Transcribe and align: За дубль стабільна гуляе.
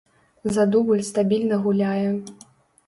За 0.55 0.65
дубль 0.71 1.05
стабільна 1.11 1.61
гуляе. 1.67 2.11